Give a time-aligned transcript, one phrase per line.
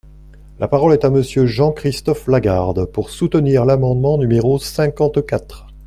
[0.57, 5.67] La parole est à Monsieur Jean-Christophe Lagarde, pour soutenir l’amendement numéro cinquante-quatre.